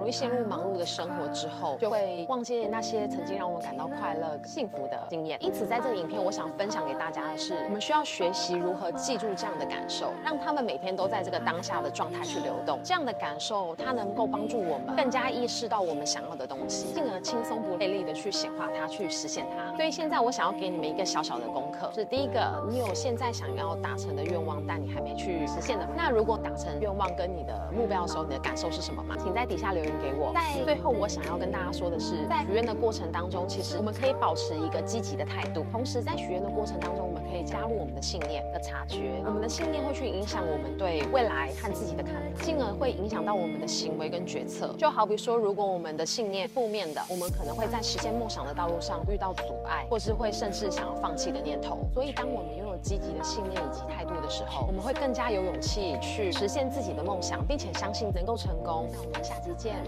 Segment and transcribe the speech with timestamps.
[0.00, 5.38] 容易陷入忙碌的生活之后，就会忘记那些曾经让我感到快乐、幸福的经验。
[5.42, 12.80] 因此，在这个影片，我想分享给大家的是，我们需要学习如何记住这样的感受，让他们每天都在这个当下的状态去流动。
[12.82, 19.76] 这样的感受，它能够帮助我们更加意识到我们想要的东西，进而轻松不费力的去显化它，去实现它。
[19.76, 25.86] 所以现在，我想要给你们一个小小的功课，是第一个，你有现在想要达成的愿望，但你还没去实现的。
[25.94, 29.14] 那如果达成愿望跟你的目标的时候，你的感受是什么吗？
[29.22, 30.32] 请在底下留言给我。
[30.34, 35.64] 在最后，我想要跟大家说的是，在许愿的过程当中，其实我们可以保持一个积极的态度。
[35.72, 39.22] 同时，在许愿的过程当中，我们可以加入我们的信念的察觉。
[39.24, 44.74] 我们的信念会去影响我们对未来和自己的看法，进而会影响到我们的行为跟决策。
[44.78, 51.78] 就好比说，如果我们的信念负面的，我们可能会在实现梦想的道路上遇到阻碍，或是会甚至想要放弃的念头。
[51.94, 58.88] 所以，当我们拥有积极的信念以及态度的时候，我们会更加有勇气去实现自己的梦想，并且相信能够成功。
[58.92, 59.76] 那我们下期见。